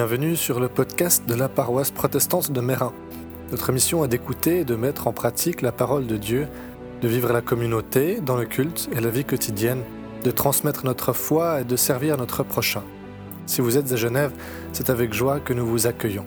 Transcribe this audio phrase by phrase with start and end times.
[0.00, 2.94] Bienvenue sur le podcast de la paroisse protestante de Mérin.
[3.50, 6.48] Notre mission est d'écouter et de mettre en pratique la parole de Dieu,
[7.02, 9.82] de vivre la communauté, dans le culte et la vie quotidienne,
[10.24, 12.82] de transmettre notre foi et de servir notre prochain.
[13.44, 14.32] Si vous êtes à Genève,
[14.72, 16.24] c'est avec joie que nous vous accueillons.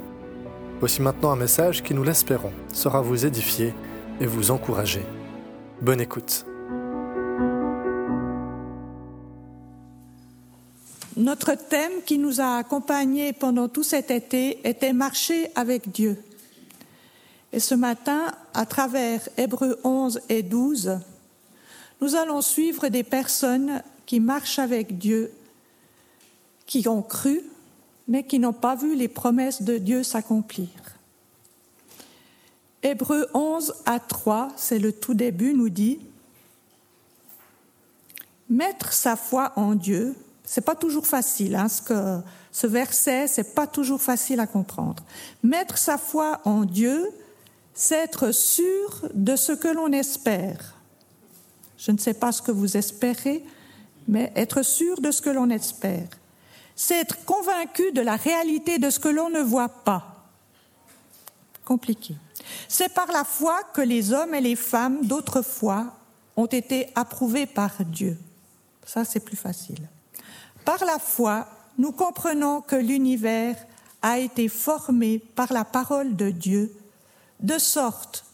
[0.80, 3.74] Voici maintenant un message qui, nous l'espérons, sera vous édifier
[4.22, 5.02] et vous encourager.
[5.82, 6.46] Bonne écoute.
[11.16, 16.18] Notre thème qui nous a accompagnés pendant tout cet été était marcher avec Dieu.
[17.52, 20.98] Et ce matin, à travers Hébreux 11 et 12,
[22.02, 25.32] nous allons suivre des personnes qui marchent avec Dieu,
[26.66, 27.42] qui ont cru,
[28.08, 30.68] mais qui n'ont pas vu les promesses de Dieu s'accomplir.
[32.82, 36.00] Hébreux 11 à 3, c'est le tout début, nous dit
[38.50, 40.16] Mettre sa foi en Dieu,
[40.46, 41.56] c'est pas toujours facile.
[41.56, 42.20] Hein, ce, que,
[42.52, 45.04] ce verset, c'est pas toujours facile à comprendre.
[45.42, 47.10] Mettre sa foi en Dieu,
[47.74, 50.76] c'est être sûr de ce que l'on espère.
[51.78, 53.44] Je ne sais pas ce que vous espérez,
[54.08, 56.08] mais être sûr de ce que l'on espère.
[56.76, 60.30] C'est être convaincu de la réalité de ce que l'on ne voit pas.
[61.66, 62.16] Compliqué.
[62.68, 65.96] C'est par la foi que les hommes et les femmes d'autrefois
[66.36, 68.18] ont été approuvés par Dieu.
[68.86, 69.88] Ça, c'est plus facile.
[70.66, 71.48] Par la foi,
[71.78, 73.56] nous comprenons que l'univers
[74.02, 76.76] a été formé par la parole de Dieu,
[77.40, 78.26] de sorte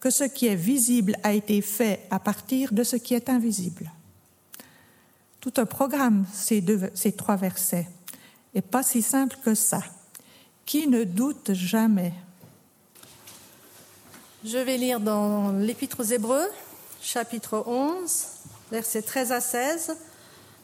[0.00, 3.90] que ce qui est visible a été fait à partir de ce qui est invisible.
[5.40, 7.88] Tout un programme, ces, ces trois versets,
[8.54, 9.82] et pas si simple que ça.
[10.64, 12.12] Qui ne doute jamais?
[14.44, 16.46] Je vais lire dans l'Épître aux Hébreux,
[17.02, 18.26] chapitre 11,
[18.70, 19.96] versets 13 à 16.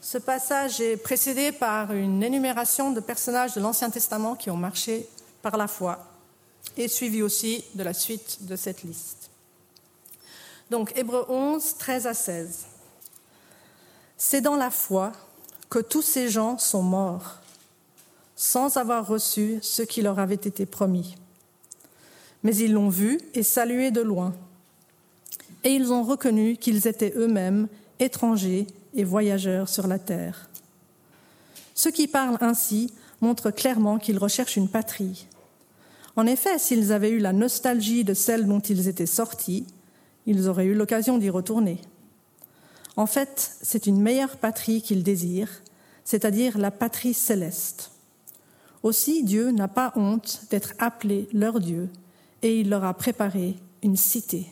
[0.05, 5.09] Ce passage est précédé par une énumération de personnages de l'Ancien Testament qui ont marché
[5.41, 5.97] par la foi
[6.77, 9.31] et suivi aussi de la suite de cette liste.
[10.69, 12.65] Donc Hébreu 11, 13 à 16.
[14.15, 15.11] C'est dans la foi
[15.71, 17.39] que tous ces gens sont morts
[18.35, 21.15] sans avoir reçu ce qui leur avait été promis.
[22.43, 24.35] Mais ils l'ont vu et salué de loin.
[25.63, 27.67] Et ils ont reconnu qu'ils étaient eux-mêmes
[27.97, 30.49] étrangers et voyageurs sur la terre.
[31.73, 32.91] Ceux qui parlent ainsi
[33.21, 35.27] montrent clairement qu'ils recherchent une patrie.
[36.15, 39.65] En effet, s'ils avaient eu la nostalgie de celle dont ils étaient sortis,
[40.25, 41.79] ils auraient eu l'occasion d'y retourner.
[42.97, 45.61] En fait, c'est une meilleure patrie qu'ils désirent,
[46.05, 47.91] c'est-à-dire la patrie céleste.
[48.83, 51.89] Aussi, Dieu n'a pas honte d'être appelé leur Dieu,
[52.41, 54.47] et il leur a préparé une cité.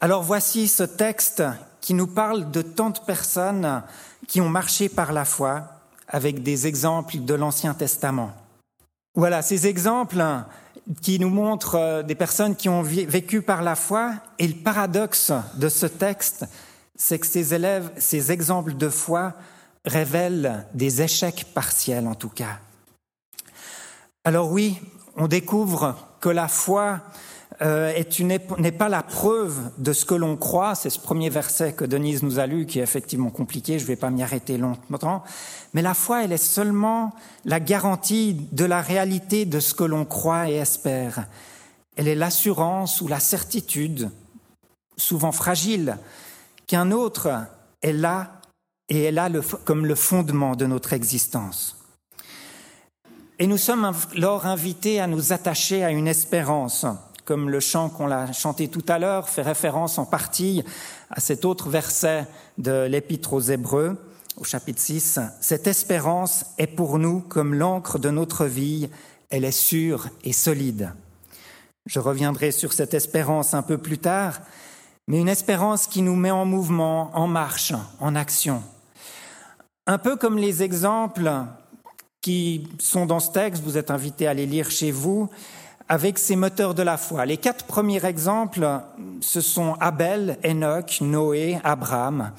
[0.00, 1.44] Alors voici ce texte
[1.82, 3.82] qui nous parle de tant de personnes
[4.26, 5.64] qui ont marché par la foi
[6.08, 8.32] avec des exemples de l'Ancien Testament.
[9.14, 10.24] Voilà, ces exemples
[11.02, 14.14] qui nous montrent euh, des personnes qui ont vécu par la foi.
[14.38, 16.46] Et le paradoxe de ce texte,
[16.96, 19.34] c'est que ces élèves, ces exemples de foi
[19.84, 22.58] révèlent des échecs partiels en tout cas.
[24.24, 24.80] Alors oui,
[25.16, 27.00] on découvre que la foi
[27.62, 30.74] n'est pas la preuve de ce que l'on croit.
[30.74, 33.88] C'est ce premier verset que Denise nous a lu qui est effectivement compliqué, je ne
[33.88, 35.22] vais pas m'y arrêter longtemps.
[35.74, 37.12] Mais la foi, elle est seulement
[37.44, 41.26] la garantie de la réalité de ce que l'on croit et espère.
[41.96, 44.10] Elle est l'assurance ou la certitude,
[44.96, 45.98] souvent fragile,
[46.66, 47.30] qu'un autre
[47.82, 48.40] est là
[48.88, 49.28] et est là
[49.64, 51.76] comme le fondement de notre existence.
[53.38, 56.86] Et nous sommes alors invités à nous attacher à une espérance
[57.32, 60.62] comme le chant qu'on a chanté tout à l'heure fait référence en partie
[61.08, 62.26] à cet autre verset
[62.58, 63.96] de l'Épître aux Hébreux,
[64.36, 65.18] au chapitre 6.
[65.40, 68.90] Cette espérance est pour nous comme l'encre de notre vie,
[69.30, 70.92] elle est sûre et solide.
[71.86, 74.42] Je reviendrai sur cette espérance un peu plus tard,
[75.08, 78.62] mais une espérance qui nous met en mouvement, en marche, en action.
[79.86, 81.32] Un peu comme les exemples
[82.20, 85.30] qui sont dans ce texte, vous êtes invités à les lire chez vous,
[85.92, 87.26] avec ces moteurs de la foi.
[87.26, 88.80] Les quatre premiers exemples,
[89.20, 92.32] ce sont Abel, Enoch, Noé, Abraham.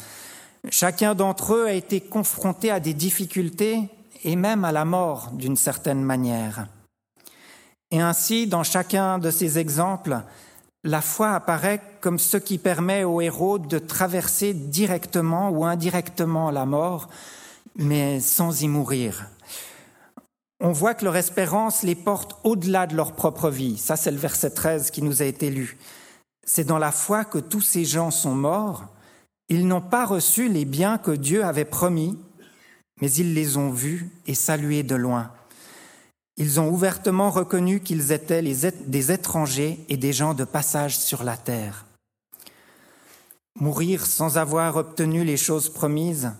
[0.71, 3.89] Chacun d'entre eux a été confronté à des difficultés
[4.23, 6.65] et même à la mort d'une certaine manière.
[7.91, 10.17] Et ainsi, dans chacun de ces exemples,
[10.83, 16.65] la foi apparaît comme ce qui permet aux héros de traverser directement ou indirectement la
[16.65, 17.07] mort,
[17.75, 19.27] mais sans y mourir
[20.63, 23.77] on voit que leur espérance les porte au-delà de leur propre vie.
[23.77, 25.77] Ça, c'est le verset 13 qui nous a été lu.
[26.45, 28.85] C'est dans la foi que tous ces gens sont morts.
[29.49, 32.17] Ils n'ont pas reçu les biens que Dieu avait promis,
[33.01, 35.31] mais ils les ont vus et salués de loin.
[36.37, 41.35] Ils ont ouvertement reconnu qu'ils étaient des étrangers et des gens de passage sur la
[41.35, 41.85] terre.
[43.59, 46.31] Mourir sans avoir obtenu les choses promises,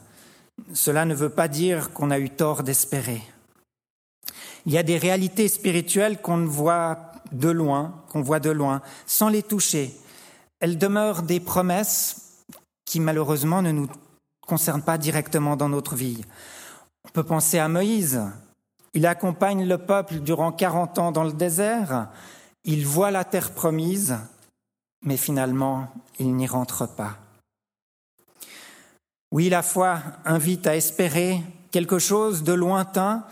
[0.73, 3.21] cela ne veut pas dire qu'on a eu tort d'espérer.
[4.65, 9.29] Il y a des réalités spirituelles qu'on voit de loin, qu'on voit de loin, sans
[9.29, 9.93] les toucher.
[10.59, 12.43] Elles demeurent des promesses
[12.85, 13.89] qui malheureusement ne nous
[14.45, 16.23] concernent pas directement dans notre vie.
[17.05, 18.21] On peut penser à Moïse.
[18.93, 22.09] Il accompagne le peuple durant 40 ans dans le désert.
[22.63, 24.17] Il voit la terre promise,
[25.03, 25.87] mais finalement,
[26.19, 27.17] il n'y rentre pas.
[29.31, 31.41] Oui, la foi invite à espérer
[31.71, 33.25] quelque chose de lointain,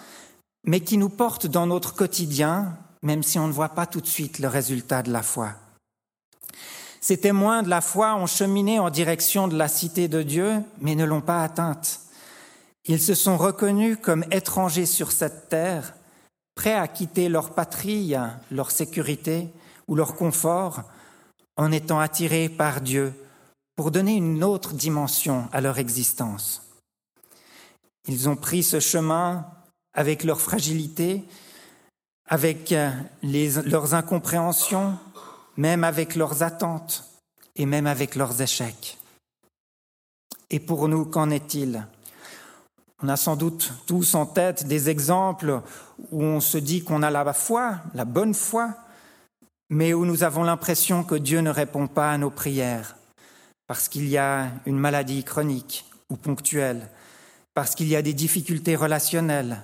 [0.63, 4.07] mais qui nous porte dans notre quotidien, même si on ne voit pas tout de
[4.07, 5.53] suite le résultat de la foi.
[6.99, 10.93] Ces témoins de la foi ont cheminé en direction de la cité de Dieu, mais
[10.93, 12.01] ne l'ont pas atteinte.
[12.85, 15.95] Ils se sont reconnus comme étrangers sur cette terre,
[16.53, 18.13] prêts à quitter leur patrie,
[18.51, 19.49] leur sécurité
[19.87, 20.83] ou leur confort,
[21.57, 23.13] en étant attirés par Dieu
[23.75, 26.61] pour donner une autre dimension à leur existence.
[28.07, 29.45] Ils ont pris ce chemin
[29.93, 31.23] avec leur fragilité,
[32.27, 32.73] avec
[33.23, 34.97] leurs incompréhensions,
[35.57, 37.03] même avec leurs attentes
[37.55, 38.97] et même avec leurs échecs.
[40.49, 41.85] Et pour nous, qu'en est-il?
[43.03, 45.61] On a sans doute tous en tête des exemples
[46.11, 48.75] où on se dit qu'on a la foi, la bonne foi,
[49.69, 52.95] mais où nous avons l'impression que Dieu ne répond pas à nos prières,
[53.67, 56.89] parce qu'il y a une maladie chronique ou ponctuelle,
[57.53, 59.61] parce qu'il y a des difficultés relationnelles,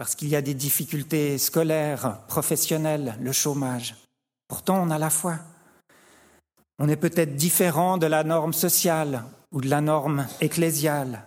[0.00, 3.96] parce qu'il y a des difficultés scolaires, professionnelles, le chômage.
[4.48, 5.36] Pourtant, on a la foi.
[6.78, 11.22] On est peut-être différent de la norme sociale ou de la norme ecclésiale,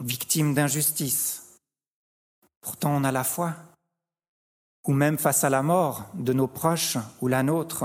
[0.00, 1.58] victime d'injustice.
[2.62, 3.56] Pourtant, on a la foi
[4.86, 7.84] ou même face à la mort de nos proches ou la nôtre,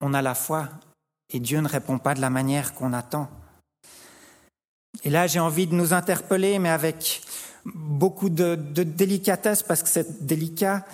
[0.00, 0.68] on a la foi
[1.30, 3.28] et Dieu ne répond pas de la manière qu'on attend.
[5.02, 7.20] Et là, j'ai envie de nous interpeller, mais avec
[7.64, 10.84] beaucoup de, délicatesse, parce que c'est délicat,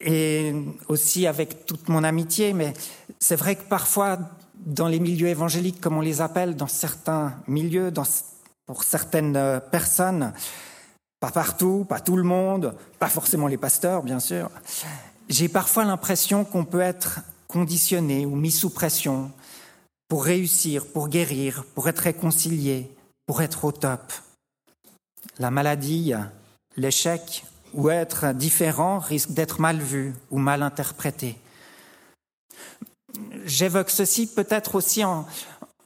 [0.00, 0.54] et
[0.88, 2.74] aussi avec toute mon amitié, mais
[3.18, 4.18] c'est vrai que parfois,
[4.66, 7.92] dans les milieux évangéliques, comme on les appelle, dans certains milieux,
[8.66, 10.32] pour certaines personnes,
[11.20, 14.50] pas partout, pas tout le monde, pas forcément les pasteurs, bien sûr.
[15.28, 19.30] J'ai parfois l'impression qu'on peut être conditionné ou mis sous pression
[20.08, 22.90] pour réussir, pour guérir, pour être réconcilié,
[23.26, 24.12] pour être au top.
[25.38, 26.12] La maladie,
[26.76, 31.36] l'échec ou être différent risque d'être mal vu ou mal interprété.
[33.44, 35.26] J'évoque ceci peut-être aussi en,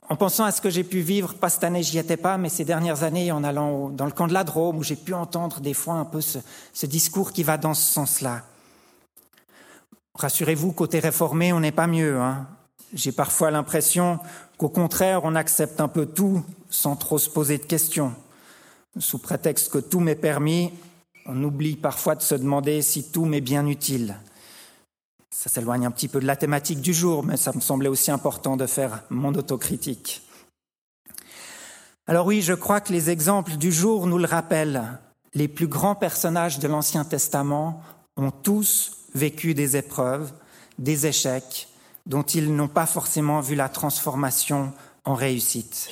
[0.07, 2.49] en pensant à ce que j'ai pu vivre, pas cette année, j'y étais pas, mais
[2.49, 5.59] ces dernières années, en allant dans le camp de la Drôme, où j'ai pu entendre
[5.59, 6.39] des fois un peu ce,
[6.73, 8.43] ce discours qui va dans ce sens-là.
[10.15, 12.19] Rassurez-vous, côté réformé, on n'est pas mieux.
[12.19, 12.47] Hein.
[12.93, 14.19] J'ai parfois l'impression
[14.57, 18.13] qu'au contraire, on accepte un peu tout sans trop se poser de questions.
[18.99, 20.71] Sous prétexte que tout m'est permis,
[21.25, 24.17] on oublie parfois de se demander si tout m'est bien utile.
[25.31, 28.11] Ça s'éloigne un petit peu de la thématique du jour, mais ça me semblait aussi
[28.11, 30.21] important de faire mon autocritique.
[32.07, 34.99] Alors oui, je crois que les exemples du jour nous le rappellent.
[35.33, 37.81] Les plus grands personnages de l'Ancien Testament
[38.17, 40.33] ont tous vécu des épreuves,
[40.77, 41.69] des échecs,
[42.05, 44.73] dont ils n'ont pas forcément vu la transformation
[45.05, 45.89] en réussite.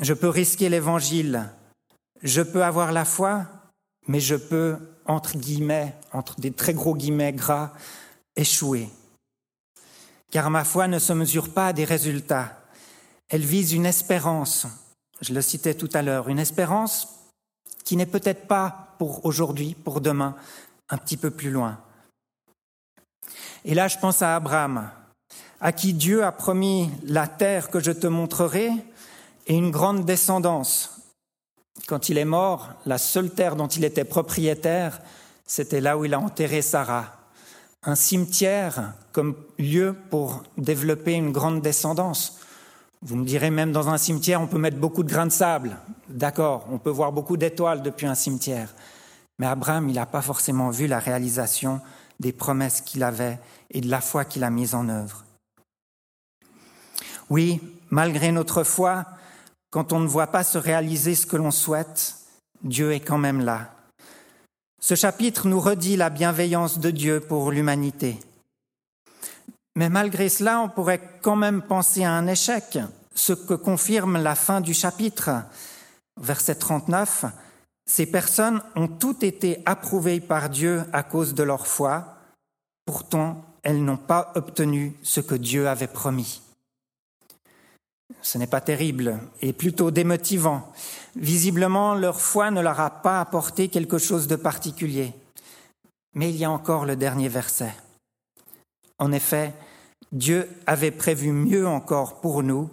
[0.00, 1.48] Je peux risquer l'évangile,
[2.22, 3.46] je peux avoir la foi,
[4.08, 7.72] mais je peux entre guillemets, entre des très gros guillemets gras,
[8.36, 8.88] échouer.
[10.30, 12.58] Car ma foi ne se mesure pas à des résultats.
[13.28, 14.66] Elle vise une espérance,
[15.20, 17.08] je le citais tout à l'heure, une espérance
[17.84, 20.36] qui n'est peut-être pas pour aujourd'hui, pour demain,
[20.88, 21.78] un petit peu plus loin.
[23.64, 24.90] Et là, je pense à Abraham,
[25.60, 28.70] à qui Dieu a promis la terre que je te montrerai
[29.46, 31.02] et une grande descendance.
[31.86, 35.00] Quand il est mort, la seule terre dont il était propriétaire,
[35.46, 37.16] c'était là où il a enterré Sarah.
[37.82, 42.38] Un cimetière comme lieu pour développer une grande descendance.
[43.02, 45.76] Vous me direz, même dans un cimetière, on peut mettre beaucoup de grains de sable.
[46.08, 48.74] D'accord, on peut voir beaucoup d'étoiles depuis un cimetière.
[49.38, 51.80] Mais Abraham, il n'a pas forcément vu la réalisation
[52.20, 53.38] des promesses qu'il avait
[53.70, 55.24] et de la foi qu'il a mise en œuvre.
[57.28, 57.60] Oui,
[57.90, 59.04] malgré notre foi,
[59.74, 62.14] quand on ne voit pas se réaliser ce que l'on souhaite,
[62.62, 63.74] Dieu est quand même là.
[64.80, 68.20] Ce chapitre nous redit la bienveillance de Dieu pour l'humanité.
[69.74, 72.78] Mais malgré cela, on pourrait quand même penser à un échec,
[73.16, 75.42] ce que confirme la fin du chapitre.
[76.20, 77.24] verset 39,
[77.84, 82.18] ces personnes ont toutes été approuvées par Dieu à cause de leur foi,
[82.86, 86.43] pourtant elles n'ont pas obtenu ce que Dieu avait promis.
[88.22, 90.72] Ce n'est pas terrible et plutôt démotivant.
[91.16, 95.12] Visiblement, leur foi ne leur a pas apporté quelque chose de particulier.
[96.14, 97.74] Mais il y a encore le dernier verset.
[98.98, 99.52] En effet,
[100.12, 102.70] Dieu avait prévu mieux encore pour nous,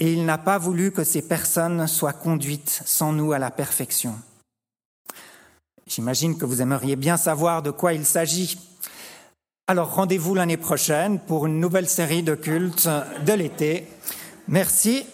[0.00, 4.16] et il n'a pas voulu que ces personnes soient conduites sans nous à la perfection.
[5.86, 8.58] J'imagine que vous aimeriez bien savoir de quoi il s'agit.
[9.66, 12.88] Alors rendez-vous l'année prochaine pour une nouvelle série de cultes
[13.24, 13.86] de l'été.
[14.48, 15.04] Merci.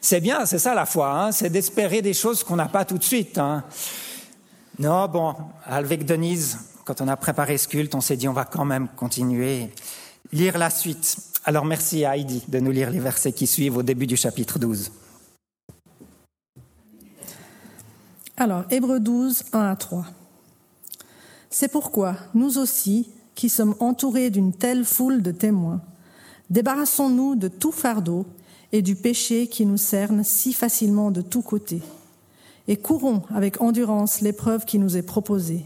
[0.00, 2.96] C'est bien, c'est ça la foi, hein, c'est d'espérer des choses qu'on n'a pas tout
[2.96, 3.36] de suite.
[3.36, 3.64] Hein.
[4.78, 5.34] Non, bon,
[5.66, 8.88] avec Denise, quand on a préparé ce culte, on s'est dit on va quand même
[8.96, 9.70] continuer,
[10.32, 11.18] lire la suite.
[11.44, 14.58] Alors merci à Heidi de nous lire les versets qui suivent au début du chapitre
[14.58, 14.90] 12.
[18.38, 20.06] Alors, Hébreux 12, 1 à 3.
[21.50, 25.82] C'est pourquoi nous aussi, qui sommes entourés d'une telle foule de témoins,
[26.48, 28.24] débarrassons-nous de tout fardeau
[28.72, 31.82] et du péché qui nous cerne si facilement de tous côtés,
[32.68, 35.64] et courons avec endurance l'épreuve qui nous est proposée.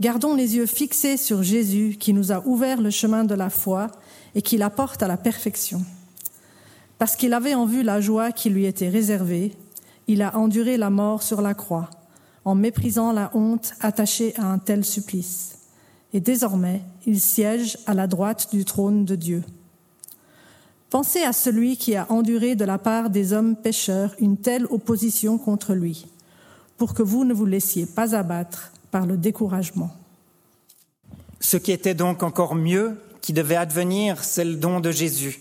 [0.00, 3.88] Gardons les yeux fixés sur Jésus qui nous a ouvert le chemin de la foi
[4.34, 5.82] et qui la porte à la perfection.
[6.98, 9.56] Parce qu'il avait en vue la joie qui lui était réservée,
[10.06, 11.90] il a enduré la mort sur la croix,
[12.44, 15.58] en méprisant la honte attachée à un tel supplice.
[16.12, 19.42] Et désormais, il siège à la droite du trône de Dieu.
[20.90, 25.36] Pensez à celui qui a enduré de la part des hommes pécheurs une telle opposition
[25.36, 26.06] contre lui,
[26.78, 29.90] pour que vous ne vous laissiez pas abattre par le découragement.
[31.40, 35.40] Ce qui était donc encore mieux, qui devait advenir, c'est le don de Jésus.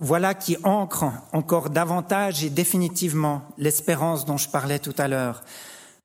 [0.00, 5.44] Voilà qui ancre encore davantage et définitivement l'espérance dont je parlais tout à l'heure.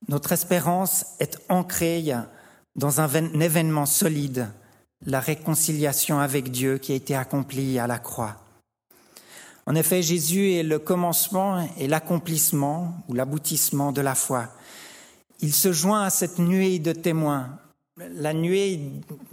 [0.09, 2.13] Notre espérance est ancrée
[2.75, 3.07] dans un
[3.39, 4.49] événement solide,
[5.05, 8.35] la réconciliation avec Dieu qui a été accomplie à la croix.
[9.67, 14.47] En effet, Jésus est le commencement et l'accomplissement ou l'aboutissement de la foi.
[15.41, 17.59] Il se joint à cette nuée de témoins.
[17.97, 18.79] La nuée,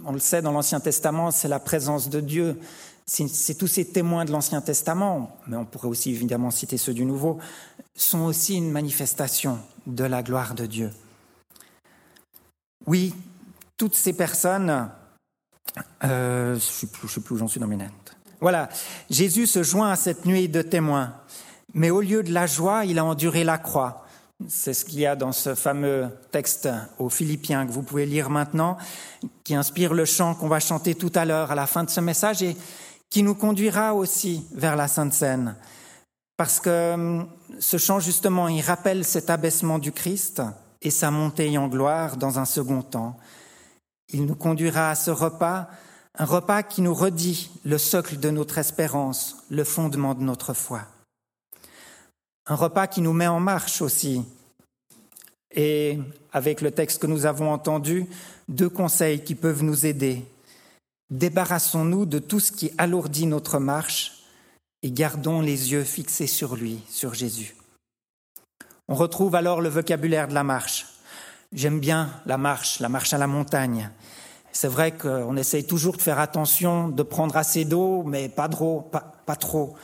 [0.03, 2.59] on le sait dans l'Ancien Testament, c'est la présence de Dieu.
[3.05, 7.05] C'est tous ces témoins de l'Ancien Testament, mais on pourrait aussi évidemment citer ceux du
[7.05, 7.39] Nouveau,
[7.95, 10.91] sont aussi une manifestation de la gloire de Dieu.
[12.87, 13.15] Oui,
[13.77, 14.89] toutes ces personnes,
[16.03, 18.04] euh, je ne sais plus où j'en suis dans mes notes.
[18.45, 18.69] Voilà,
[19.09, 21.15] Jésus se joint à cette nuée de témoins,
[21.73, 24.05] mais au lieu de la joie, il a enduré la croix.
[24.47, 28.29] C'est ce qu'il y a dans ce fameux texte aux Philippiens que vous pouvez lire
[28.29, 28.77] maintenant,
[29.43, 31.99] qui inspire le chant qu'on va chanter tout à l'heure à la fin de ce
[32.01, 32.55] message et
[33.09, 35.55] qui nous conduira aussi vers la Sainte Seine.
[36.37, 40.43] Parce que hum, ce chant, justement, il rappelle cet abaissement du Christ
[40.83, 43.17] et sa montée en gloire dans un second temps.
[44.13, 45.67] Il nous conduira à ce repas
[46.17, 50.83] un repas qui nous redit le socle de notre espérance, le fondement de notre foi.
[52.47, 54.23] Un repas qui nous met en marche aussi.
[55.51, 55.99] Et
[56.31, 58.05] avec le texte que nous avons entendu,
[58.47, 60.25] deux conseils qui peuvent nous aider.
[61.09, 64.23] Débarrassons-nous de tout ce qui alourdit notre marche
[64.83, 67.55] et gardons les yeux fixés sur lui, sur Jésus.
[68.87, 70.87] On retrouve alors le vocabulaire de la marche.
[71.51, 73.89] J'aime bien la marche, la marche à la montagne.
[74.55, 78.89] C'est vrai qu'on essaye toujours de faire attention, de prendre assez d'eau, mais pas trop,
[79.25, 79.75] pas, trop.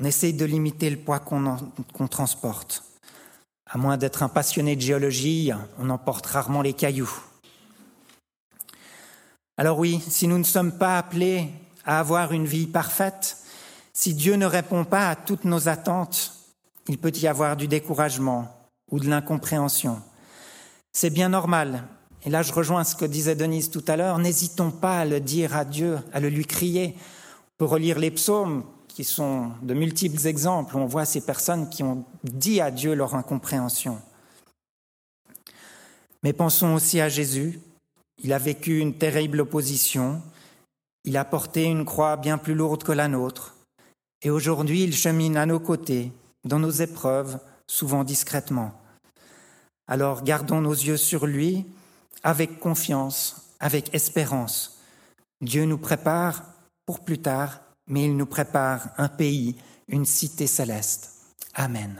[0.00, 2.82] On essaye de limiter le poids qu'on transporte.
[3.66, 7.14] À moins d'être un passionné de géologie, on emporte rarement les cailloux.
[9.58, 11.50] Alors oui, si nous ne sommes pas appelés
[11.84, 13.36] à avoir une vie parfaite,
[13.92, 16.32] si Dieu ne répond pas à toutes nos attentes,
[16.88, 20.00] il peut y avoir du découragement ou de l'incompréhension.
[20.90, 21.84] C'est bien normal,
[22.24, 24.18] et là, je rejoins ce que disait Denise tout à l'heure.
[24.18, 26.94] N'hésitons pas à le dire à Dieu, à le lui crier.
[26.96, 30.76] On peut relire les psaumes, qui sont de multiples exemples.
[30.76, 34.00] On voit ces personnes qui ont dit à Dieu leur incompréhension.
[36.22, 37.60] Mais pensons aussi à Jésus.
[38.24, 40.22] Il a vécu une terrible opposition.
[41.04, 43.54] Il a porté une croix bien plus lourde que la nôtre.
[44.22, 46.10] Et aujourd'hui, il chemine à nos côtés,
[46.44, 48.72] dans nos épreuves, souvent discrètement.
[49.86, 51.66] Alors gardons nos yeux sur lui
[52.22, 54.80] avec confiance, avec espérance.
[55.40, 56.44] Dieu nous prépare
[56.84, 59.56] pour plus tard, mais il nous prépare un pays,
[59.88, 61.12] une cité céleste.
[61.54, 61.96] Amen.